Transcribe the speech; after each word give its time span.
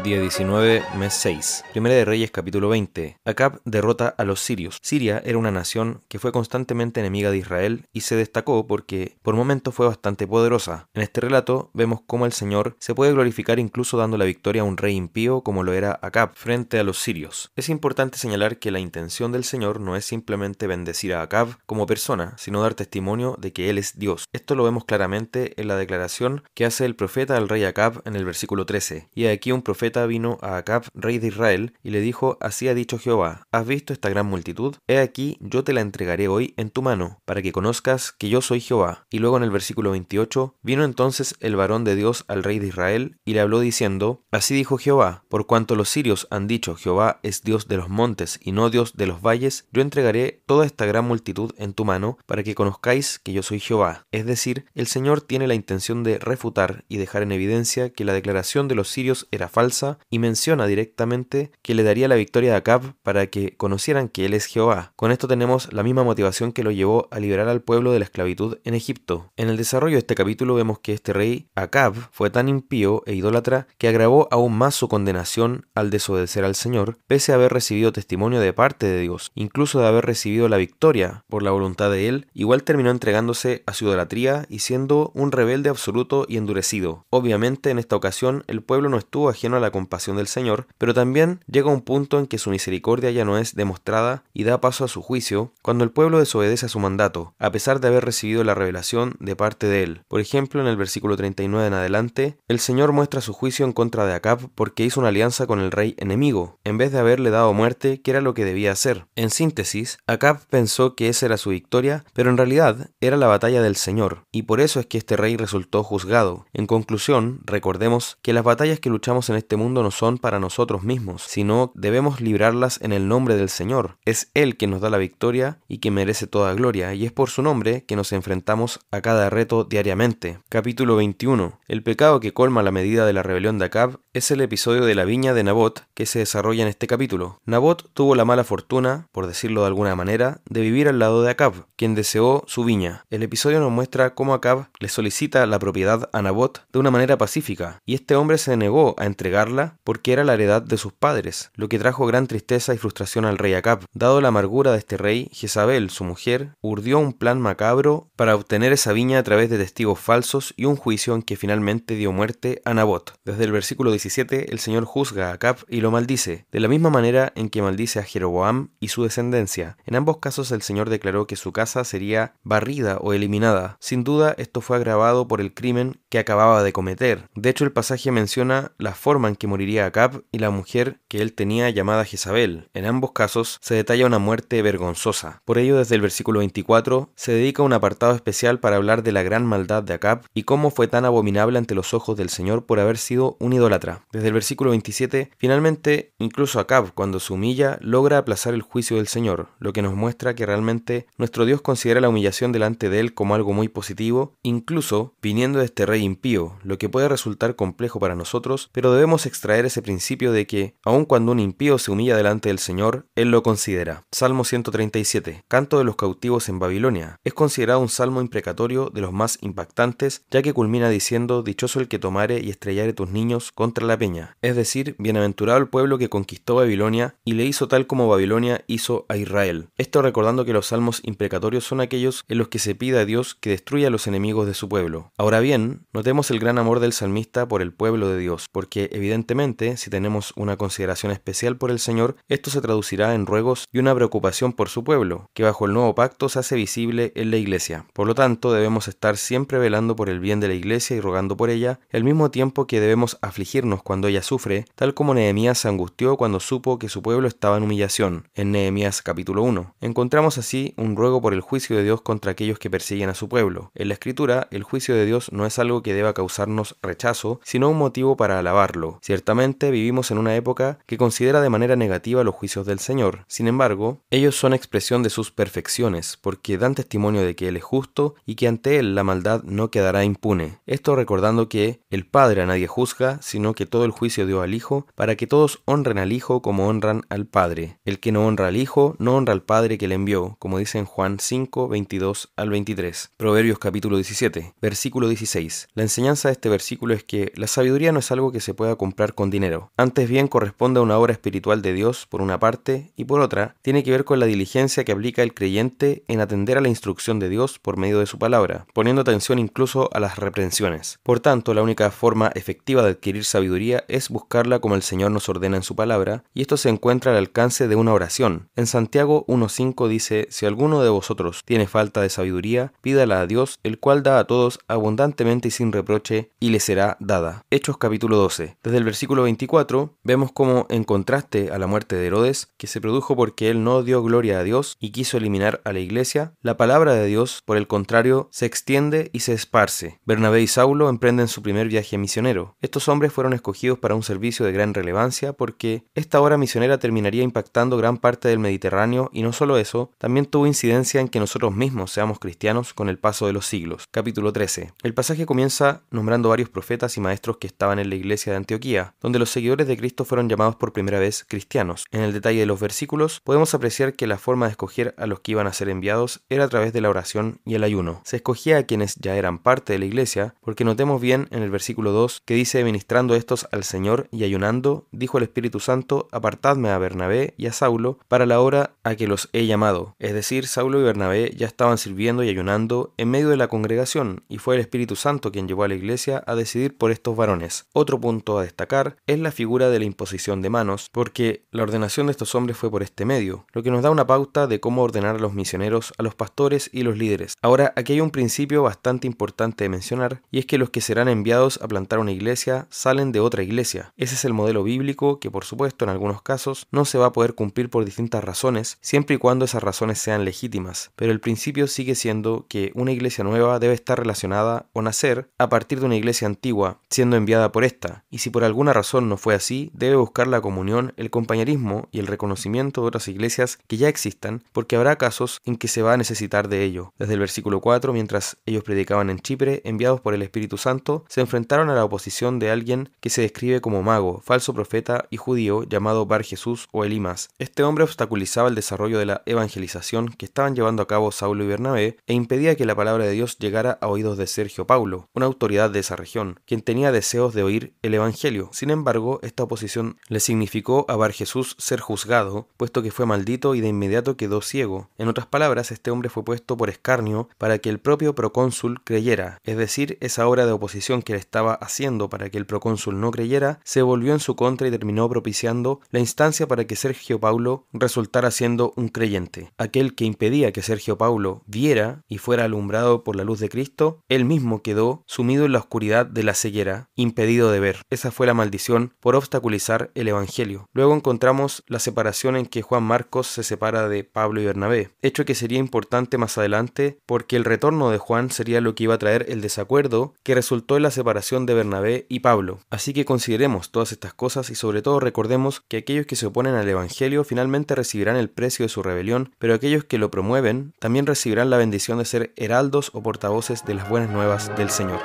Día 0.00 0.20
19, 0.20 0.82
mes 0.96 1.14
6. 1.14 1.64
Primera 1.70 1.94
de 1.94 2.04
Reyes 2.04 2.32
capítulo 2.32 2.68
20. 2.68 3.18
Acab 3.24 3.60
derrota 3.64 4.08
a 4.08 4.24
los 4.24 4.40
sirios. 4.40 4.78
Siria 4.82 5.22
era 5.24 5.38
una 5.38 5.52
nación 5.52 6.02
que 6.08 6.18
fue 6.18 6.32
constantemente 6.32 6.98
enemiga 6.98 7.30
de 7.30 7.36
Israel 7.36 7.86
y 7.92 8.00
se 8.00 8.16
destacó 8.16 8.66
porque 8.66 9.16
por 9.22 9.36
momentos 9.36 9.76
fue 9.76 9.86
bastante 9.86 10.26
poderosa. 10.26 10.88
En 10.94 11.02
este 11.02 11.20
relato 11.20 11.70
vemos 11.72 12.00
cómo 12.04 12.26
el 12.26 12.32
Señor 12.32 12.74
se 12.80 12.96
puede 12.96 13.12
glorificar 13.12 13.60
incluso 13.60 13.96
dando 13.96 14.18
la 14.18 14.24
victoria 14.24 14.62
a 14.62 14.64
un 14.64 14.76
rey 14.76 14.96
impío 14.96 15.42
como 15.42 15.62
lo 15.62 15.72
era 15.72 16.00
Acab 16.02 16.34
frente 16.34 16.80
a 16.80 16.84
los 16.84 16.98
sirios. 16.98 17.52
Es 17.54 17.68
importante 17.68 18.18
señalar 18.18 18.58
que 18.58 18.72
la 18.72 18.80
intención 18.80 19.30
del 19.30 19.44
Señor 19.44 19.78
no 19.78 19.94
es 19.94 20.04
simplemente 20.04 20.66
bendecir 20.66 21.14
a 21.14 21.22
Acab 21.22 21.58
como 21.64 21.86
persona, 21.86 22.34
sino 22.38 22.60
dar 22.60 22.74
testimonio 22.74 23.36
de 23.38 23.52
que 23.52 23.70
Él 23.70 23.78
es 23.78 24.00
Dios. 24.00 24.24
Esto 24.32 24.56
lo 24.56 24.64
vemos 24.64 24.84
claramente 24.84 25.60
en 25.60 25.68
la 25.68 25.76
declaración 25.76 26.42
que 26.54 26.64
hace 26.64 26.86
el 26.86 26.96
profeta 26.96 27.36
al 27.36 27.48
rey 27.48 27.62
Acab 27.62 28.02
en 28.04 28.16
el 28.16 28.24
versículo 28.24 28.66
13. 28.66 29.08
Y 29.14 29.26
aquí 29.26 29.52
un 29.52 29.62
profeta 29.62 29.81
vino 30.06 30.38
a 30.42 30.56
Acab, 30.56 30.84
rey 30.94 31.18
de 31.18 31.28
Israel, 31.28 31.74
y 31.82 31.90
le 31.90 32.00
dijo, 32.00 32.38
Así 32.40 32.68
ha 32.68 32.74
dicho 32.74 32.98
Jehová, 32.98 33.46
¿has 33.50 33.66
visto 33.66 33.92
esta 33.92 34.08
gran 34.08 34.26
multitud? 34.26 34.76
He 34.86 34.98
aquí, 34.98 35.36
yo 35.40 35.64
te 35.64 35.72
la 35.72 35.80
entregaré 35.80 36.28
hoy 36.28 36.54
en 36.56 36.70
tu 36.70 36.82
mano, 36.82 37.20
para 37.24 37.42
que 37.42 37.52
conozcas 37.52 38.12
que 38.12 38.28
yo 38.28 38.40
soy 38.40 38.60
Jehová. 38.60 39.06
Y 39.10 39.18
luego 39.18 39.36
en 39.36 39.42
el 39.42 39.50
versículo 39.50 39.90
28, 39.90 40.56
vino 40.62 40.84
entonces 40.84 41.34
el 41.40 41.56
varón 41.56 41.84
de 41.84 41.96
Dios 41.96 42.24
al 42.28 42.44
rey 42.44 42.58
de 42.58 42.68
Israel, 42.68 43.18
y 43.24 43.34
le 43.34 43.40
habló 43.40 43.60
diciendo, 43.60 44.22
Así 44.30 44.54
dijo 44.54 44.78
Jehová, 44.78 45.24
por 45.28 45.46
cuanto 45.46 45.74
los 45.74 45.88
sirios 45.88 46.28
han 46.30 46.46
dicho, 46.46 46.76
Jehová 46.76 47.18
es 47.22 47.42
Dios 47.42 47.66
de 47.68 47.76
los 47.76 47.88
montes 47.88 48.38
y 48.42 48.52
no 48.52 48.70
Dios 48.70 48.96
de 48.96 49.06
los 49.06 49.20
valles, 49.20 49.66
yo 49.72 49.82
entregaré 49.82 50.42
toda 50.46 50.64
esta 50.64 50.86
gran 50.86 51.06
multitud 51.06 51.52
en 51.58 51.74
tu 51.74 51.84
mano, 51.84 52.18
para 52.26 52.42
que 52.42 52.54
conozcáis 52.54 53.18
que 53.18 53.32
yo 53.32 53.42
soy 53.42 53.58
Jehová. 53.58 54.06
Es 54.12 54.26
decir, 54.26 54.66
el 54.74 54.86
Señor 54.86 55.22
tiene 55.22 55.46
la 55.46 55.54
intención 55.54 56.04
de 56.04 56.18
refutar 56.18 56.84
y 56.88 56.98
dejar 56.98 57.22
en 57.22 57.32
evidencia 57.32 57.90
que 57.90 58.04
la 58.04 58.12
declaración 58.12 58.68
de 58.68 58.74
los 58.74 58.88
sirios 58.88 59.26
era 59.30 59.48
falsa 59.48 59.71
y 60.10 60.18
menciona 60.18 60.66
directamente 60.66 61.50
que 61.62 61.74
le 61.74 61.82
daría 61.82 62.08
la 62.08 62.14
victoria 62.14 62.54
a 62.54 62.58
Acab 62.58 62.94
para 63.02 63.26
que 63.26 63.56
conocieran 63.56 64.08
que 64.08 64.26
él 64.26 64.34
es 64.34 64.46
Jehová. 64.46 64.92
Con 64.96 65.10
esto 65.12 65.28
tenemos 65.28 65.72
la 65.72 65.82
misma 65.82 66.04
motivación 66.04 66.52
que 66.52 66.62
lo 66.62 66.70
llevó 66.70 67.08
a 67.10 67.18
liberar 67.18 67.48
al 67.48 67.62
pueblo 67.62 67.92
de 67.92 67.98
la 67.98 68.04
esclavitud 68.04 68.58
en 68.64 68.74
Egipto. 68.74 69.32
En 69.36 69.48
el 69.48 69.56
desarrollo 69.56 69.94
de 69.94 70.00
este 70.00 70.14
capítulo 70.14 70.54
vemos 70.54 70.78
que 70.78 70.92
este 70.92 71.12
rey, 71.12 71.48
Acab, 71.54 71.94
fue 72.10 72.30
tan 72.30 72.48
impío 72.48 73.02
e 73.06 73.14
idólatra 73.14 73.66
que 73.78 73.88
agravó 73.88 74.28
aún 74.30 74.56
más 74.56 74.74
su 74.74 74.88
condenación 74.88 75.66
al 75.74 75.90
desobedecer 75.90 76.44
al 76.44 76.54
Señor, 76.54 76.98
pese 77.06 77.32
a 77.32 77.36
haber 77.36 77.52
recibido 77.52 77.92
testimonio 77.92 78.40
de 78.40 78.52
parte 78.52 78.86
de 78.86 79.00
Dios, 79.00 79.32
incluso 79.34 79.80
de 79.80 79.86
haber 79.86 80.04
recibido 80.04 80.48
la 80.48 80.56
victoria 80.56 81.24
por 81.28 81.42
la 81.42 81.50
voluntad 81.50 81.90
de 81.90 82.08
él, 82.08 82.26
igual 82.34 82.62
terminó 82.62 82.90
entregándose 82.90 83.62
a 83.66 83.72
su 83.72 83.86
idolatría 83.86 84.46
y 84.48 84.60
siendo 84.60 85.12
un 85.14 85.32
rebelde 85.32 85.70
absoluto 85.70 86.26
y 86.28 86.36
endurecido. 86.36 87.06
Obviamente 87.10 87.70
en 87.70 87.78
esta 87.78 87.96
ocasión 87.96 88.44
el 88.46 88.62
pueblo 88.62 88.88
no 88.88 88.98
estuvo 88.98 89.28
ajeno 89.28 89.56
a 89.56 89.60
la 89.62 89.70
compasión 89.70 90.16
del 90.16 90.26
Señor, 90.26 90.66
pero 90.76 90.92
también 90.92 91.40
llega 91.46 91.70
un 91.70 91.80
punto 91.80 92.18
en 92.18 92.26
que 92.26 92.38
su 92.38 92.50
misericordia 92.50 93.10
ya 93.10 93.24
no 93.24 93.38
es 93.38 93.54
demostrada 93.54 94.24
y 94.34 94.44
da 94.44 94.60
paso 94.60 94.84
a 94.84 94.88
su 94.88 95.00
juicio 95.00 95.52
cuando 95.62 95.84
el 95.84 95.90
pueblo 95.90 96.18
desobedece 96.18 96.66
a 96.66 96.68
su 96.68 96.78
mandato, 96.78 97.34
a 97.38 97.50
pesar 97.50 97.80
de 97.80 97.88
haber 97.88 98.04
recibido 98.04 98.44
la 98.44 98.54
revelación 98.54 99.16
de 99.20 99.36
parte 99.36 99.66
de 99.66 99.82
él. 99.82 100.02
Por 100.08 100.20
ejemplo, 100.20 100.60
en 100.60 100.66
el 100.66 100.76
versículo 100.76 101.16
39 101.16 101.66
en 101.66 101.74
adelante, 101.74 102.36
el 102.48 102.60
Señor 102.60 102.92
muestra 102.92 103.20
su 103.20 103.32
juicio 103.32 103.64
en 103.64 103.72
contra 103.72 104.04
de 104.04 104.14
Acab 104.14 104.50
porque 104.54 104.84
hizo 104.84 105.00
una 105.00 105.08
alianza 105.08 105.46
con 105.46 105.60
el 105.60 105.70
rey 105.70 105.94
enemigo, 105.98 106.58
en 106.64 106.78
vez 106.78 106.92
de 106.92 106.98
haberle 106.98 107.30
dado 107.30 107.52
muerte, 107.52 108.00
que 108.00 108.10
era 108.10 108.20
lo 108.20 108.34
que 108.34 108.44
debía 108.44 108.72
hacer. 108.72 109.06
En 109.16 109.30
síntesis, 109.30 109.98
Acab 110.06 110.46
pensó 110.46 110.94
que 110.94 111.08
esa 111.08 111.26
era 111.26 111.36
su 111.36 111.50
victoria, 111.50 112.04
pero 112.12 112.30
en 112.30 112.36
realidad 112.36 112.90
era 113.00 113.16
la 113.16 113.26
batalla 113.26 113.62
del 113.62 113.76
Señor, 113.76 114.24
y 114.32 114.42
por 114.42 114.60
eso 114.60 114.80
es 114.80 114.86
que 114.86 114.98
este 114.98 115.16
rey 115.16 115.36
resultó 115.36 115.82
juzgado. 115.82 116.46
En 116.52 116.66
conclusión, 116.66 117.40
recordemos 117.44 118.18
que 118.22 118.32
las 118.32 118.44
batallas 118.44 118.80
que 118.80 118.90
luchamos 118.90 119.30
en 119.30 119.36
este 119.36 119.51
este 119.52 119.58
mundo 119.58 119.82
no 119.82 119.90
son 119.90 120.16
para 120.16 120.40
nosotros 120.40 120.82
mismos, 120.82 121.24
sino 121.28 121.72
debemos 121.74 122.22
librarlas 122.22 122.80
en 122.80 122.94
el 122.94 123.06
nombre 123.06 123.36
del 123.36 123.50
Señor. 123.50 123.98
Es 124.06 124.30
Él 124.32 124.56
quien 124.56 124.70
nos 124.70 124.80
da 124.80 124.88
la 124.88 124.96
victoria 124.96 125.58
y 125.68 125.76
que 125.76 125.90
merece 125.90 126.26
toda 126.26 126.54
gloria, 126.54 126.94
y 126.94 127.04
es 127.04 127.12
por 127.12 127.28
su 127.28 127.42
nombre 127.42 127.84
que 127.84 127.94
nos 127.94 128.12
enfrentamos 128.12 128.80
a 128.90 129.02
cada 129.02 129.28
reto 129.28 129.64
diariamente. 129.64 130.38
Capítulo 130.48 130.96
21. 130.96 131.60
El 131.68 131.82
pecado 131.82 132.18
que 132.18 132.32
colma 132.32 132.62
la 132.62 132.70
medida 132.70 133.04
de 133.04 133.12
la 133.12 133.22
rebelión 133.22 133.58
de 133.58 133.66
Acab 133.66 133.98
es 134.14 134.30
el 134.30 134.40
episodio 134.40 134.86
de 134.86 134.94
la 134.94 135.04
viña 135.04 135.34
de 135.34 135.44
Nabot 135.44 135.84
que 135.92 136.06
se 136.06 136.20
desarrolla 136.20 136.62
en 136.62 136.68
este 136.68 136.86
capítulo. 136.86 137.38
Nabot 137.44 137.90
tuvo 137.92 138.14
la 138.14 138.24
mala 138.24 138.44
fortuna, 138.44 139.08
por 139.12 139.26
decirlo 139.26 139.60
de 139.60 139.66
alguna 139.66 139.94
manera, 139.94 140.40
de 140.48 140.62
vivir 140.62 140.88
al 140.88 140.98
lado 140.98 141.22
de 141.22 141.30
Acab, 141.30 141.66
quien 141.76 141.94
deseó 141.94 142.42
su 142.46 142.64
viña. 142.64 143.04
El 143.10 143.22
episodio 143.22 143.60
nos 143.60 143.70
muestra 143.70 144.14
cómo 144.14 144.32
Acab 144.32 144.68
le 144.78 144.88
solicita 144.88 145.44
la 145.44 145.58
propiedad 145.58 146.08
a 146.14 146.22
Nabot 146.22 146.64
de 146.72 146.78
una 146.78 146.90
manera 146.90 147.18
pacífica, 147.18 147.82
y 147.84 147.94
este 147.94 148.16
hombre 148.16 148.38
se 148.38 148.56
negó 148.56 148.94
a 148.96 149.04
entregar 149.04 149.41
porque 149.84 150.12
era 150.12 150.24
la 150.24 150.34
heredad 150.34 150.62
de 150.62 150.76
sus 150.76 150.92
padres, 150.92 151.50
lo 151.54 151.68
que 151.68 151.78
trajo 151.78 152.06
gran 152.06 152.26
tristeza 152.26 152.74
y 152.74 152.78
frustración 152.78 153.24
al 153.24 153.38
rey 153.38 153.54
Acab. 153.54 153.84
Dado 153.92 154.20
la 154.20 154.28
amargura 154.28 154.72
de 154.72 154.78
este 154.78 154.96
rey, 154.96 155.30
Jezabel, 155.32 155.90
su 155.90 156.04
mujer, 156.04 156.54
urdió 156.60 156.98
un 156.98 157.12
plan 157.12 157.40
macabro 157.40 158.10
para 158.16 158.34
obtener 158.34 158.72
esa 158.72 158.92
viña 158.92 159.18
a 159.18 159.22
través 159.22 159.50
de 159.50 159.58
testigos 159.58 159.98
falsos 159.98 160.54
y 160.56 160.66
un 160.66 160.76
juicio 160.76 161.14
en 161.14 161.22
que 161.22 161.36
finalmente 161.36 161.94
dio 161.94 162.12
muerte 162.12 162.62
a 162.64 162.74
Nabot. 162.74 163.14
Desde 163.24 163.44
el 163.44 163.52
versículo 163.52 163.90
17, 163.90 164.52
el 164.52 164.58
Señor 164.58 164.84
juzga 164.84 165.30
a 165.30 165.32
Acab 165.32 165.56
y 165.68 165.80
lo 165.80 165.90
maldice, 165.90 166.46
de 166.50 166.60
la 166.60 166.68
misma 166.68 166.90
manera 166.90 167.32
en 167.34 167.50
que 167.50 167.62
maldice 167.62 167.98
a 167.98 168.04
Jeroboam 168.04 168.70
y 168.80 168.88
su 168.88 169.02
descendencia. 169.02 169.76
En 169.84 169.96
ambos 169.96 170.18
casos 170.18 170.52
el 170.52 170.62
Señor 170.62 170.90
declaró 170.90 171.26
que 171.26 171.36
su 171.36 171.52
casa 171.52 171.84
sería 171.84 172.34
barrida 172.42 172.98
o 173.00 173.12
eliminada. 173.12 173.76
Sin 173.80 174.04
duda, 174.04 174.34
esto 174.38 174.60
fue 174.60 174.76
agravado 174.76 175.26
por 175.28 175.40
el 175.40 175.54
crimen 175.54 176.00
que 176.08 176.18
acababa 176.18 176.62
de 176.62 176.72
cometer. 176.72 177.28
De 177.34 177.50
hecho, 177.50 177.64
el 177.64 177.72
pasaje 177.72 178.10
menciona 178.10 178.72
la 178.78 178.94
forma 178.94 179.28
que 179.36 179.46
moriría 179.46 179.86
Acab 179.86 180.22
y 180.32 180.38
la 180.38 180.50
mujer 180.50 181.00
que 181.08 181.22
él 181.22 181.32
tenía 181.32 181.70
llamada 181.70 182.04
Jezabel. 182.04 182.68
En 182.74 182.86
ambos 182.86 183.12
casos 183.12 183.58
se 183.60 183.74
detalla 183.74 184.06
una 184.06 184.18
muerte 184.18 184.62
vergonzosa. 184.62 185.42
Por 185.44 185.58
ello, 185.58 185.78
desde 185.78 185.94
el 185.94 186.00
versículo 186.00 186.40
24 186.40 187.10
se 187.14 187.32
dedica 187.32 187.62
un 187.62 187.72
apartado 187.72 188.14
especial 188.14 188.60
para 188.60 188.76
hablar 188.76 189.02
de 189.02 189.12
la 189.12 189.22
gran 189.22 189.46
maldad 189.46 189.82
de 189.82 189.94
Acab 189.94 190.22
y 190.34 190.44
cómo 190.44 190.70
fue 190.70 190.88
tan 190.88 191.04
abominable 191.04 191.58
ante 191.58 191.74
los 191.74 191.94
ojos 191.94 192.16
del 192.16 192.28
Señor 192.28 192.66
por 192.66 192.80
haber 192.80 192.98
sido 192.98 193.36
un 193.40 193.52
idólatra. 193.52 194.04
Desde 194.12 194.28
el 194.28 194.34
versículo 194.34 194.70
27, 194.70 195.30
finalmente, 195.36 196.12
incluso 196.18 196.60
Acab, 196.60 196.92
cuando 196.94 197.20
se 197.20 197.32
humilla, 197.32 197.78
logra 197.80 198.18
aplazar 198.18 198.54
el 198.54 198.62
juicio 198.62 198.96
del 198.96 199.08
Señor, 199.08 199.48
lo 199.58 199.72
que 199.72 199.82
nos 199.82 199.94
muestra 199.94 200.34
que 200.34 200.46
realmente 200.46 201.06
nuestro 201.16 201.44
Dios 201.44 201.62
considera 201.62 202.00
la 202.00 202.08
humillación 202.08 202.52
delante 202.52 202.88
de 202.88 203.00
él 203.00 203.14
como 203.14 203.34
algo 203.34 203.52
muy 203.52 203.68
positivo, 203.68 204.34
incluso 204.42 205.14
viniendo 205.22 205.58
de 205.58 205.66
este 205.66 205.86
rey 205.86 206.02
impío, 206.02 206.56
lo 206.62 206.78
que 206.78 206.88
puede 206.88 207.08
resultar 207.08 207.56
complejo 207.56 208.00
para 208.00 208.14
nosotros, 208.14 208.70
pero 208.72 208.92
debemos 208.92 209.21
extraer 209.26 209.64
ese 209.64 209.82
principio 209.82 210.32
de 210.32 210.46
que, 210.46 210.76
aun 210.84 211.04
cuando 211.04 211.32
un 211.32 211.40
impío 211.40 211.78
se 211.78 211.90
humilla 211.90 212.16
delante 212.16 212.48
del 212.48 212.58
Señor, 212.58 213.06
Él 213.14 213.30
lo 213.30 213.42
considera. 213.42 214.04
Salmo 214.10 214.44
137. 214.44 215.44
Canto 215.48 215.78
de 215.78 215.84
los 215.84 215.96
cautivos 215.96 216.48
en 216.48 216.58
Babilonia. 216.58 217.18
Es 217.24 217.34
considerado 217.34 217.80
un 217.80 217.88
salmo 217.88 218.20
imprecatorio 218.20 218.90
de 218.92 219.00
los 219.00 219.12
más 219.12 219.38
impactantes, 219.40 220.24
ya 220.30 220.42
que 220.42 220.52
culmina 220.52 220.88
diciendo, 220.88 221.42
Dichoso 221.42 221.80
el 221.80 221.88
que 221.88 221.98
tomare 221.98 222.40
y 222.40 222.50
estrellare 222.50 222.92
tus 222.92 223.10
niños 223.10 223.52
contra 223.52 223.86
la 223.86 223.98
peña. 223.98 224.36
Es 224.42 224.56
decir, 224.56 224.96
bienaventurado 224.98 225.58
el 225.58 225.68
pueblo 225.68 225.98
que 225.98 226.08
conquistó 226.08 226.56
Babilonia 226.56 227.16
y 227.24 227.32
le 227.32 227.44
hizo 227.44 227.68
tal 227.68 227.86
como 227.86 228.08
Babilonia 228.08 228.64
hizo 228.66 229.06
a 229.08 229.16
Israel. 229.16 229.68
Esto 229.76 230.02
recordando 230.02 230.44
que 230.44 230.52
los 230.52 230.66
salmos 230.66 231.00
imprecatorios 231.04 231.64
son 231.64 231.80
aquellos 231.80 232.24
en 232.28 232.38
los 232.38 232.48
que 232.48 232.58
se 232.58 232.74
pide 232.74 232.98
a 232.98 233.04
Dios 233.04 233.34
que 233.34 233.50
destruya 233.50 233.88
a 233.88 233.90
los 233.90 234.06
enemigos 234.06 234.46
de 234.46 234.54
su 234.54 234.68
pueblo. 234.68 235.12
Ahora 235.16 235.40
bien, 235.40 235.86
notemos 235.92 236.30
el 236.30 236.38
gran 236.38 236.58
amor 236.58 236.80
del 236.80 236.92
salmista 236.92 237.46
por 237.48 237.62
el 237.62 237.72
pueblo 237.72 238.08
de 238.08 238.18
Dios, 238.18 238.46
porque 238.50 238.88
evidentemente 238.92 239.11
Evidentemente, 239.12 239.76
si 239.76 239.90
tenemos 239.90 240.32
una 240.36 240.56
consideración 240.56 241.12
especial 241.12 241.58
por 241.58 241.70
el 241.70 241.80
Señor, 241.80 242.16
esto 242.30 242.48
se 242.48 242.62
traducirá 242.62 243.14
en 243.14 243.26
ruegos 243.26 243.68
y 243.70 243.78
una 243.78 243.94
preocupación 243.94 244.54
por 244.54 244.70
su 244.70 244.84
pueblo, 244.84 245.28
que 245.34 245.42
bajo 245.42 245.66
el 245.66 245.74
nuevo 245.74 245.94
pacto 245.94 246.30
se 246.30 246.38
hace 246.38 246.56
visible 246.56 247.12
en 247.14 247.30
la 247.30 247.36
Iglesia. 247.36 247.84
Por 247.92 248.06
lo 248.06 248.14
tanto, 248.14 248.54
debemos 248.54 248.88
estar 248.88 249.18
siempre 249.18 249.58
velando 249.58 249.96
por 249.96 250.08
el 250.08 250.18
bien 250.18 250.40
de 250.40 250.48
la 250.48 250.54
Iglesia 250.54 250.96
y 250.96 251.00
rogando 251.00 251.36
por 251.36 251.50
ella, 251.50 251.78
al 251.92 252.04
mismo 252.04 252.30
tiempo 252.30 252.66
que 252.66 252.80
debemos 252.80 253.18
afligirnos 253.20 253.82
cuando 253.82 254.08
ella 254.08 254.22
sufre, 254.22 254.64
tal 254.76 254.94
como 254.94 255.12
Nehemías 255.12 255.58
se 255.58 255.68
angustió 255.68 256.16
cuando 256.16 256.40
supo 256.40 256.78
que 256.78 256.88
su 256.88 257.02
pueblo 257.02 257.28
estaba 257.28 257.58
en 257.58 257.64
humillación, 257.64 258.28
en 258.34 258.50
Nehemías 258.50 259.02
capítulo 259.02 259.42
1. 259.42 259.74
Encontramos 259.82 260.38
así 260.38 260.72
un 260.78 260.96
ruego 260.96 261.20
por 261.20 261.34
el 261.34 261.42
juicio 261.42 261.76
de 261.76 261.84
Dios 261.84 262.00
contra 262.00 262.32
aquellos 262.32 262.58
que 262.58 262.70
persiguen 262.70 263.10
a 263.10 263.14
su 263.14 263.28
pueblo. 263.28 263.72
En 263.74 263.88
la 263.88 263.94
Escritura, 263.94 264.48
el 264.50 264.62
juicio 264.62 264.94
de 264.94 265.04
Dios 265.04 265.30
no 265.32 265.44
es 265.44 265.58
algo 265.58 265.82
que 265.82 265.92
deba 265.92 266.14
causarnos 266.14 266.78
rechazo, 266.80 267.40
sino 267.44 267.68
un 267.68 267.76
motivo 267.76 268.16
para 268.16 268.38
alabarlo 268.38 268.91
Ciertamente 269.00 269.70
vivimos 269.70 270.10
en 270.10 270.18
una 270.18 270.36
época 270.36 270.78
que 270.86 270.98
considera 270.98 271.40
de 271.40 271.50
manera 271.50 271.76
negativa 271.76 272.24
los 272.24 272.34
juicios 272.34 272.66
del 272.66 272.78
Señor. 272.78 273.24
Sin 273.28 273.48
embargo, 273.48 274.00
ellos 274.10 274.36
son 274.36 274.52
expresión 274.52 275.02
de 275.02 275.10
sus 275.10 275.30
perfecciones, 275.30 276.18
porque 276.20 276.58
dan 276.58 276.74
testimonio 276.74 277.22
de 277.22 277.34
que 277.36 277.48
Él 277.48 277.56
es 277.56 277.64
justo 277.64 278.14
y 278.26 278.34
que 278.34 278.48
ante 278.48 278.78
Él 278.78 278.94
la 278.94 279.04
maldad 279.04 279.42
no 279.44 279.70
quedará 279.70 280.04
impune. 280.04 280.58
Esto 280.66 280.96
recordando 280.96 281.48
que 281.48 281.80
el 281.90 282.06
Padre 282.06 282.42
a 282.42 282.46
nadie 282.46 282.66
juzga, 282.66 283.20
sino 283.22 283.54
que 283.54 283.66
todo 283.66 283.84
el 283.84 283.90
juicio 283.90 284.26
dio 284.26 284.42
al 284.42 284.54
Hijo, 284.54 284.86
para 284.94 285.16
que 285.16 285.26
todos 285.26 285.62
honren 285.64 285.98
al 285.98 286.12
Hijo 286.12 286.42
como 286.42 286.68
honran 286.68 287.02
al 287.08 287.26
Padre. 287.26 287.78
El 287.84 288.00
que 288.00 288.12
no 288.12 288.26
honra 288.26 288.48
al 288.48 288.56
Hijo, 288.56 288.96
no 288.98 289.16
honra 289.16 289.32
al 289.32 289.42
Padre 289.42 289.78
que 289.78 289.88
le 289.88 289.94
envió, 289.94 290.36
como 290.38 290.58
dice 290.58 290.78
en 290.78 290.84
Juan 290.84 291.18
5, 291.20 291.68
22 291.68 292.32
al 292.36 292.50
23. 292.50 293.12
Proverbios 293.16 293.58
capítulo 293.58 293.96
17, 293.96 294.54
versículo 294.60 295.08
16. 295.08 295.68
La 295.74 295.82
enseñanza 295.82 296.28
de 296.28 296.32
este 296.32 296.48
versículo 296.48 296.94
es 296.94 297.04
que 297.04 297.32
la 297.34 297.46
sabiduría 297.46 297.92
no 297.92 297.98
es 298.00 298.10
algo 298.10 298.32
que 298.32 298.40
se 298.40 298.54
pueda 298.54 298.76
comprar 298.82 299.14
con 299.14 299.30
dinero. 299.30 299.70
Antes 299.76 300.08
bien 300.08 300.26
corresponde 300.26 300.80
a 300.80 300.82
una 300.82 300.98
obra 300.98 301.12
espiritual 301.12 301.62
de 301.62 301.72
Dios, 301.72 302.08
por 302.10 302.20
una 302.20 302.40
parte, 302.40 302.90
y 302.96 303.04
por 303.04 303.20
otra, 303.20 303.54
tiene 303.62 303.84
que 303.84 303.92
ver 303.92 304.04
con 304.04 304.18
la 304.18 304.26
diligencia 304.26 304.82
que 304.82 304.90
aplica 304.90 305.22
el 305.22 305.34
creyente 305.34 306.02
en 306.08 306.20
atender 306.20 306.58
a 306.58 306.60
la 306.60 306.68
instrucción 306.68 307.20
de 307.20 307.28
Dios 307.28 307.60
por 307.60 307.76
medio 307.76 308.00
de 308.00 308.06
su 308.06 308.18
palabra, 308.18 308.66
poniendo 308.74 309.02
atención 309.02 309.38
incluso 309.38 309.88
a 309.92 310.00
las 310.00 310.18
reprensiones. 310.18 310.98
Por 311.04 311.20
tanto, 311.20 311.54
la 311.54 311.62
única 311.62 311.92
forma 311.92 312.32
efectiva 312.34 312.82
de 312.82 312.90
adquirir 312.90 313.24
sabiduría 313.24 313.84
es 313.86 314.08
buscarla 314.08 314.58
como 314.58 314.74
el 314.74 314.82
Señor 314.82 315.12
nos 315.12 315.28
ordena 315.28 315.58
en 315.58 315.62
su 315.62 315.76
palabra, 315.76 316.24
y 316.34 316.40
esto 316.40 316.56
se 316.56 316.68
encuentra 316.68 317.12
al 317.12 317.18
alcance 317.18 317.68
de 317.68 317.76
una 317.76 317.92
oración. 317.92 318.48
En 318.56 318.66
Santiago 318.66 319.24
1.5 319.28 319.86
dice, 319.86 320.26
si 320.30 320.44
alguno 320.44 320.82
de 320.82 320.90
vosotros 320.90 321.42
tiene 321.44 321.68
falta 321.68 322.00
de 322.00 322.10
sabiduría, 322.10 322.72
pídala 322.80 323.20
a 323.20 323.28
Dios, 323.28 323.60
el 323.62 323.78
cual 323.78 324.02
da 324.02 324.18
a 324.18 324.24
todos 324.24 324.58
abundantemente 324.66 325.46
y 325.46 325.50
sin 325.52 325.70
reproche, 325.70 326.32
y 326.40 326.48
le 326.48 326.58
será 326.58 326.96
dada. 326.98 327.44
Hechos 327.48 327.78
capítulo 327.78 328.16
12. 328.16 328.56
Desde 328.71 328.71
el 328.76 328.84
versículo 328.84 329.24
24 329.24 329.98
vemos 330.02 330.32
como 330.32 330.66
en 330.68 330.84
contraste 330.84 331.50
a 331.50 331.58
la 331.58 331.66
muerte 331.66 331.96
de 331.96 332.06
Herodes, 332.06 332.48
que 332.56 332.66
se 332.66 332.80
produjo 332.80 333.16
porque 333.16 333.50
él 333.50 333.64
no 333.64 333.82
dio 333.82 334.02
gloria 334.02 334.38
a 334.38 334.42
Dios 334.44 334.76
y 334.80 334.90
quiso 334.90 335.16
eliminar 335.16 335.60
a 335.64 335.72
la 335.72 335.80
iglesia, 335.80 336.34
la 336.42 336.56
palabra 336.56 336.94
de 336.94 337.06
Dios, 337.06 337.42
por 337.44 337.56
el 337.56 337.66
contrario, 337.66 338.28
se 338.30 338.46
extiende 338.46 339.10
y 339.12 339.20
se 339.20 339.32
esparce. 339.32 340.00
Bernabé 340.04 340.42
y 340.42 340.46
Saulo 340.46 340.88
emprenden 340.88 341.28
su 341.28 341.42
primer 341.42 341.68
viaje 341.68 341.98
misionero. 341.98 342.56
Estos 342.60 342.88
hombres 342.88 343.12
fueron 343.12 343.32
escogidos 343.32 343.78
para 343.78 343.94
un 343.94 344.02
servicio 344.02 344.46
de 344.46 344.52
gran 344.52 344.74
relevancia 344.74 345.32
porque 345.32 345.84
esta 345.94 346.20
obra 346.20 346.38
misionera 346.38 346.78
terminaría 346.78 347.22
impactando 347.22 347.76
gran 347.76 347.98
parte 347.98 348.28
del 348.28 348.38
Mediterráneo 348.38 349.10
y 349.12 349.22
no 349.22 349.32
solo 349.32 349.58
eso, 349.58 349.90
también 349.98 350.26
tuvo 350.26 350.46
incidencia 350.46 351.00
en 351.00 351.08
que 351.08 351.20
nosotros 351.20 351.54
mismos 351.54 351.90
seamos 351.90 352.18
cristianos 352.18 352.74
con 352.74 352.88
el 352.88 352.98
paso 352.98 353.26
de 353.26 353.32
los 353.32 353.46
siglos. 353.46 353.84
Capítulo 353.90 354.32
13. 354.32 354.72
El 354.82 354.94
pasaje 354.94 355.26
comienza 355.26 355.82
nombrando 355.90 356.28
varios 356.28 356.48
profetas 356.48 356.96
y 356.96 357.00
maestros 357.00 357.38
que 357.38 357.46
estaban 357.46 357.78
en 357.78 357.88
la 357.88 357.96
iglesia 357.96 358.32
de 358.32 358.38
Antioquía, 358.38 358.61
donde 359.00 359.18
los 359.18 359.30
seguidores 359.30 359.66
de 359.66 359.76
Cristo 359.76 360.04
fueron 360.04 360.28
llamados 360.28 360.54
por 360.54 360.72
primera 360.72 361.00
vez 361.00 361.24
cristianos. 361.28 361.84
En 361.90 362.02
el 362.02 362.12
detalle 362.12 362.40
de 362.40 362.46
los 362.46 362.60
versículos, 362.60 363.20
podemos 363.20 363.54
apreciar 363.54 363.94
que 363.94 364.06
la 364.06 364.18
forma 364.18 364.46
de 364.46 364.52
escoger 364.52 364.94
a 364.98 365.06
los 365.06 365.20
que 365.20 365.32
iban 365.32 365.48
a 365.48 365.52
ser 365.52 365.68
enviados 365.68 366.20
era 366.28 366.44
a 366.44 366.48
través 366.48 366.72
de 366.72 366.80
la 366.80 366.88
oración 366.88 367.40
y 367.44 367.54
el 367.56 367.64
ayuno. 367.64 368.02
Se 368.04 368.16
escogía 368.16 368.58
a 368.58 368.62
quienes 368.62 368.94
ya 368.96 369.16
eran 369.16 369.38
parte 369.38 369.72
de 369.72 369.80
la 369.80 369.86
iglesia, 369.86 370.34
porque 370.40 370.64
notemos 370.64 371.00
bien 371.00 371.26
en 371.32 371.42
el 371.42 371.50
versículo 371.50 371.90
2 371.90 372.22
que 372.24 372.34
dice, 372.34 372.62
ministrando 372.62 373.16
estos 373.16 373.48
al 373.50 373.64
Señor 373.64 374.06
y 374.12 374.22
ayunando, 374.22 374.86
dijo 374.92 375.18
el 375.18 375.24
Espíritu 375.24 375.58
Santo, 375.58 376.08
apartadme 376.12 376.70
a 376.70 376.78
Bernabé 376.78 377.34
y 377.36 377.46
a 377.46 377.52
Saulo 377.52 377.98
para 378.06 378.26
la 378.26 378.40
hora 378.40 378.74
a 378.84 378.94
que 378.94 379.08
los 379.08 379.28
he 379.32 379.46
llamado. 379.46 379.96
Es 379.98 380.14
decir, 380.14 380.46
Saulo 380.46 380.78
y 380.80 380.84
Bernabé 380.84 381.32
ya 381.36 381.48
estaban 381.48 381.78
sirviendo 381.78 382.22
y 382.22 382.28
ayunando 382.28 382.94
en 382.96 383.10
medio 383.10 383.28
de 383.28 383.36
la 383.36 383.48
congregación, 383.48 384.22
y 384.28 384.38
fue 384.38 384.54
el 384.54 384.60
Espíritu 384.60 384.94
Santo 384.94 385.32
quien 385.32 385.48
llevó 385.48 385.64
a 385.64 385.68
la 385.68 385.74
iglesia 385.74 386.22
a 386.26 386.36
decidir 386.36 386.76
por 386.76 386.92
estos 386.92 387.16
varones. 387.16 387.66
Otro 387.72 388.00
punto 388.00 388.38
a 388.38 388.51
destacar 388.52 388.96
es 389.06 389.18
la 389.18 389.32
figura 389.32 389.70
de 389.70 389.78
la 389.78 389.84
imposición 389.86 390.42
de 390.42 390.50
manos, 390.50 390.88
porque 390.92 391.44
la 391.50 391.62
ordenación 391.62 392.06
de 392.06 392.12
estos 392.12 392.34
hombres 392.34 392.56
fue 392.56 392.70
por 392.70 392.82
este 392.82 393.04
medio, 393.04 393.46
lo 393.52 393.62
que 393.62 393.70
nos 393.70 393.82
da 393.82 393.90
una 393.90 394.06
pauta 394.06 394.46
de 394.46 394.60
cómo 394.60 394.82
ordenar 394.82 395.16
a 395.16 395.18
los 395.18 395.32
misioneros, 395.32 395.92
a 395.98 396.02
los 396.02 396.14
pastores 396.14 396.70
y 396.72 396.82
los 396.82 396.96
líderes. 396.96 397.34
Ahora, 397.42 397.72
aquí 397.76 397.94
hay 397.94 398.00
un 398.00 398.10
principio 398.10 398.62
bastante 398.62 399.06
importante 399.06 399.64
de 399.64 399.70
mencionar, 399.70 400.22
y 400.30 400.38
es 400.38 400.46
que 400.46 400.58
los 400.58 400.70
que 400.70 400.80
serán 400.80 401.08
enviados 401.08 401.58
a 401.62 401.68
plantar 401.68 401.98
una 401.98 402.12
iglesia 402.12 402.66
salen 402.70 403.10
de 403.12 403.20
otra 403.20 403.42
iglesia. 403.42 403.92
Ese 403.96 404.14
es 404.14 404.24
el 404.24 404.34
modelo 404.34 404.62
bíblico 404.62 405.18
que, 405.18 405.30
por 405.30 405.44
supuesto, 405.44 405.84
en 405.84 405.90
algunos 405.90 406.22
casos 406.22 406.66
no 406.70 406.84
se 406.84 406.98
va 406.98 407.06
a 407.06 407.12
poder 407.12 407.34
cumplir 407.34 407.70
por 407.70 407.84
distintas 407.84 408.22
razones, 408.22 408.78
siempre 408.80 409.16
y 409.16 409.18
cuando 409.18 409.44
esas 409.44 409.62
razones 409.62 409.98
sean 409.98 410.24
legítimas, 410.24 410.90
pero 410.96 411.12
el 411.12 411.20
principio 411.20 411.66
sigue 411.66 411.94
siendo 411.94 412.46
que 412.48 412.72
una 412.74 412.92
iglesia 412.92 413.24
nueva 413.24 413.58
debe 413.58 413.74
estar 413.74 413.98
relacionada 413.98 414.66
o 414.72 414.82
nacer 414.82 415.30
a 415.38 415.48
partir 415.48 415.80
de 415.80 415.86
una 415.86 415.96
iglesia 415.96 416.26
antigua, 416.26 416.80
siendo 416.90 417.16
enviada 417.16 417.52
por 417.52 417.64
esta, 417.64 418.04
y 418.10 418.18
si 418.18 418.30
por 418.30 418.41
alguna 418.44 418.72
razón 418.72 419.08
no 419.08 419.16
fue 419.16 419.34
así, 419.34 419.70
debe 419.74 419.96
buscar 419.96 420.26
la 420.26 420.40
comunión, 420.40 420.92
el 420.96 421.10
compañerismo 421.10 421.88
y 421.90 421.98
el 421.98 422.06
reconocimiento 422.06 422.82
de 422.82 422.88
otras 422.88 423.08
iglesias 423.08 423.58
que 423.66 423.76
ya 423.76 423.88
existan, 423.88 424.42
porque 424.52 424.76
habrá 424.76 424.96
casos 424.96 425.40
en 425.44 425.56
que 425.56 425.68
se 425.68 425.82
va 425.82 425.92
a 425.92 425.96
necesitar 425.96 426.48
de 426.48 426.64
ello. 426.64 426.92
Desde 426.98 427.14
el 427.14 427.20
versículo 427.20 427.60
4, 427.60 427.92
mientras 427.92 428.36
ellos 428.46 428.64
predicaban 428.64 429.10
en 429.10 429.20
Chipre, 429.20 429.62
enviados 429.64 430.00
por 430.00 430.14
el 430.14 430.22
Espíritu 430.22 430.58
Santo, 430.58 431.04
se 431.08 431.20
enfrentaron 431.20 431.70
a 431.70 431.74
la 431.74 431.84
oposición 431.84 432.38
de 432.38 432.50
alguien 432.50 432.90
que 433.00 433.10
se 433.10 433.22
describe 433.22 433.60
como 433.60 433.82
mago, 433.82 434.20
falso 434.24 434.54
profeta 434.54 435.06
y 435.10 435.16
judío 435.16 435.64
llamado 435.64 436.06
Bar 436.06 436.24
Jesús 436.24 436.68
o 436.72 436.84
Elimas. 436.84 437.28
Este 437.38 437.62
hombre 437.62 437.84
obstaculizaba 437.84 438.48
el 438.48 438.54
desarrollo 438.54 438.98
de 438.98 439.06
la 439.06 439.22
evangelización 439.26 440.08
que 440.08 440.26
estaban 440.26 440.54
llevando 440.54 440.82
a 440.82 440.88
cabo 440.88 441.12
Saulo 441.12 441.44
y 441.44 441.48
Bernabé 441.48 441.96
e 442.06 442.14
impedía 442.14 442.56
que 442.56 442.66
la 442.66 442.74
palabra 442.74 443.04
de 443.04 443.12
Dios 443.12 443.38
llegara 443.38 443.78
a 443.80 443.88
oídos 443.88 444.18
de 444.18 444.26
Sergio 444.26 444.66
Paulo, 444.66 445.08
una 445.14 445.26
autoridad 445.26 445.70
de 445.70 445.80
esa 445.80 445.96
región, 445.96 446.40
quien 446.46 446.62
tenía 446.62 446.92
deseos 446.92 447.34
de 447.34 447.42
oír 447.42 447.74
el 447.82 447.94
evangelio. 447.94 448.31
Sin 448.52 448.70
embargo, 448.70 449.20
esta 449.22 449.42
oposición 449.42 449.98
le 450.08 450.20
significó 450.20 450.86
a 450.88 450.96
Bar 450.96 451.12
Jesús 451.12 451.54
ser 451.58 451.80
juzgado, 451.80 452.48
puesto 452.56 452.82
que 452.82 452.90
fue 452.90 453.06
maldito 453.06 453.54
y 453.54 453.60
de 453.60 453.68
inmediato 453.68 454.16
quedó 454.16 454.40
ciego. 454.40 454.88
En 454.98 455.08
otras 455.08 455.26
palabras, 455.26 455.70
este 455.70 455.90
hombre 455.90 456.08
fue 456.08 456.24
puesto 456.24 456.56
por 456.56 456.70
escarnio 456.70 457.28
para 457.38 457.58
que 457.58 457.68
el 457.68 457.78
propio 457.78 458.14
procónsul 458.14 458.82
creyera, 458.82 459.38
es 459.44 459.56
decir, 459.56 459.98
esa 460.00 460.26
obra 460.26 460.46
de 460.46 460.52
oposición 460.52 461.02
que 461.02 461.12
le 461.12 461.18
estaba 461.18 461.54
haciendo 461.54 462.08
para 462.08 462.30
que 462.30 462.38
el 462.38 462.46
procónsul 462.46 463.00
no 463.00 463.10
creyera, 463.10 463.60
se 463.64 463.82
volvió 463.82 464.12
en 464.12 464.20
su 464.20 464.36
contra 464.36 464.68
y 464.68 464.70
terminó 464.70 465.08
propiciando 465.08 465.80
la 465.90 466.00
instancia 466.00 466.46
para 466.46 466.66
que 466.66 466.76
Sergio 466.76 467.20
Paulo 467.20 467.66
resultara 467.72 468.30
siendo 468.30 468.72
un 468.76 468.88
creyente. 468.88 469.52
Aquel 469.58 469.94
que 469.94 470.04
impedía 470.04 470.52
que 470.52 470.62
Sergio 470.62 470.96
Paulo 470.96 471.42
viera 471.46 472.02
y 472.08 472.18
fuera 472.18 472.44
alumbrado 472.44 473.04
por 473.04 473.16
la 473.16 473.24
luz 473.24 473.40
de 473.40 473.48
Cristo, 473.48 474.00
él 474.08 474.24
mismo 474.24 474.62
quedó 474.62 475.02
sumido 475.06 475.44
en 475.44 475.52
la 475.52 475.58
oscuridad 475.58 476.06
de 476.06 476.22
la 476.22 476.34
ceguera, 476.34 476.88
impedido 476.96 477.50
de 477.50 477.60
ver. 477.60 477.82
Esa 477.90 478.10
fue 478.22 478.28
la 478.28 478.34
maldición 478.34 478.92
por 479.00 479.16
obstaculizar 479.16 479.90
el 479.96 480.06
Evangelio. 480.06 480.68
Luego 480.72 480.94
encontramos 480.94 481.64
la 481.66 481.80
separación 481.80 482.36
en 482.36 482.46
que 482.46 482.62
Juan 482.62 482.84
Marcos 482.84 483.26
se 483.26 483.42
separa 483.42 483.88
de 483.88 484.04
Pablo 484.04 484.40
y 484.40 484.44
Bernabé, 484.44 484.90
hecho 485.02 485.24
que 485.24 485.34
sería 485.34 485.58
importante 485.58 486.18
más 486.18 486.38
adelante 486.38 487.00
porque 487.04 487.34
el 487.34 487.44
retorno 487.44 487.90
de 487.90 487.98
Juan 487.98 488.30
sería 488.30 488.60
lo 488.60 488.76
que 488.76 488.84
iba 488.84 488.94
a 488.94 488.98
traer 488.98 489.26
el 489.28 489.40
desacuerdo 489.40 490.14
que 490.22 490.36
resultó 490.36 490.76
en 490.76 490.84
la 490.84 490.92
separación 490.92 491.46
de 491.46 491.54
Bernabé 491.54 492.06
y 492.08 492.20
Pablo. 492.20 492.60
Así 492.70 492.92
que 492.92 493.04
consideremos 493.04 493.72
todas 493.72 493.90
estas 493.90 494.14
cosas 494.14 494.50
y 494.50 494.54
sobre 494.54 494.82
todo 494.82 495.00
recordemos 495.00 495.60
que 495.66 495.78
aquellos 495.78 496.06
que 496.06 496.14
se 496.14 496.26
oponen 496.26 496.54
al 496.54 496.68
Evangelio 496.68 497.24
finalmente 497.24 497.74
recibirán 497.74 498.14
el 498.14 498.30
precio 498.30 498.64
de 498.64 498.68
su 498.68 498.84
rebelión, 498.84 499.32
pero 499.40 499.54
aquellos 499.54 499.82
que 499.82 499.98
lo 499.98 500.12
promueven 500.12 500.74
también 500.78 501.06
recibirán 501.06 501.50
la 501.50 501.56
bendición 501.56 501.98
de 501.98 502.04
ser 502.04 502.32
heraldos 502.36 502.92
o 502.94 503.02
portavoces 503.02 503.64
de 503.64 503.74
las 503.74 503.88
buenas 503.88 504.10
nuevas 504.10 504.54
del 504.56 504.70
Señor. 504.70 505.00